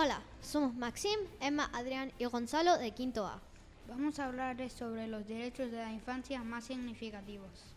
[0.00, 3.40] Hola, somos Maxim, Emma, Adrián y Gonzalo de Quinto A.
[3.88, 7.74] Vamos a hablar sobre los derechos de la infancia más significativos.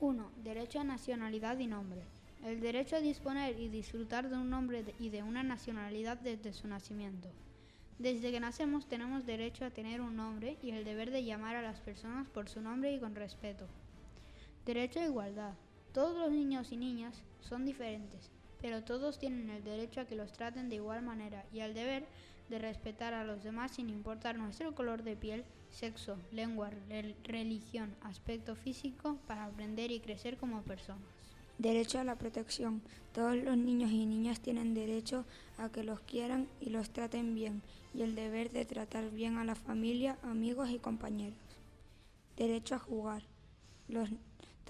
[0.00, 0.30] 1.
[0.42, 2.00] Derecho a nacionalidad y nombre.
[2.42, 6.66] El derecho a disponer y disfrutar de un nombre y de una nacionalidad desde su
[6.68, 7.28] nacimiento.
[7.98, 11.60] Desde que nacemos tenemos derecho a tener un nombre y el deber de llamar a
[11.60, 13.66] las personas por su nombre y con respeto.
[14.64, 15.52] Derecho a igualdad.
[15.92, 18.30] Todos los niños y niñas son diferentes,
[18.62, 22.06] pero todos tienen el derecho a que los traten de igual manera y el deber
[22.48, 26.70] de respetar a los demás sin importar nuestro color de piel, sexo, lengua,
[27.24, 31.02] religión, aspecto físico, para aprender y crecer como personas.
[31.58, 32.82] Derecho a la protección.
[33.12, 35.24] Todos los niños y niñas tienen derecho
[35.58, 37.62] a que los quieran y los traten bien
[37.94, 41.38] y el deber de tratar bien a la familia, amigos y compañeros.
[42.36, 43.22] Derecho a jugar.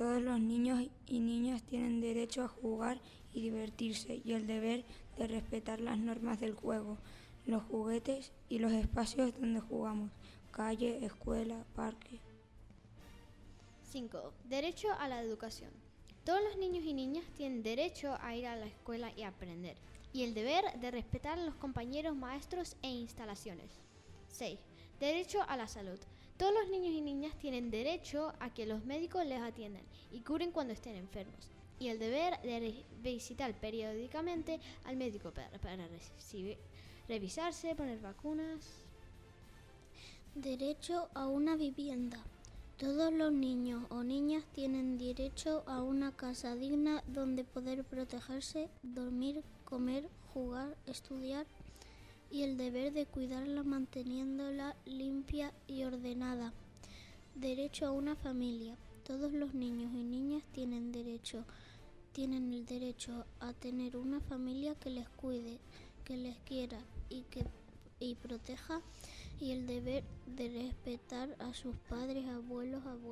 [0.02, 3.00] Todos los niños y niñas tienen derecho a jugar
[3.32, 4.84] y divertirse y el deber
[5.16, 6.98] de respetar las normas del juego,
[7.46, 10.10] los juguetes y los espacios donde jugamos,
[10.50, 12.18] calle, escuela, parque.
[13.92, 14.32] 5.
[14.48, 15.70] Derecho a la educación.
[16.24, 19.76] Todos los niños y niñas tienen derecho a ir a la escuela y aprender,
[20.12, 23.70] y el deber de respetar a los compañeros, maestros e instalaciones.
[24.30, 24.58] 6.
[24.98, 26.00] Derecho a la salud.
[26.36, 30.52] Todos los niños y niñas tienen derecho a que los médicos les atiendan y curen
[30.52, 31.48] cuando estén enfermos
[31.82, 35.50] y el deber de visitar periódicamente al médico para,
[37.08, 38.84] revisarse, poner vacunas.
[40.36, 42.18] Derecho a una vivienda.
[42.78, 49.42] Todos los niños o niñas tienen derecho a una casa digna donde poder protegerse, dormir,
[49.64, 51.46] comer, jugar, estudiar
[52.32, 56.54] y el deber de cuidarla manteniéndola limpia y ordenada.
[57.34, 58.76] Derecho a una familia.
[59.04, 61.44] Todos los niños y niñas tienen derecho,
[62.12, 65.58] tienen el derecho a tener una familia que les cuide,
[66.04, 66.78] que les quiera
[67.10, 67.44] y que
[68.00, 68.80] y proteja
[69.40, 73.11] y el deber de respetar a sus padres, abuelos, hermanos,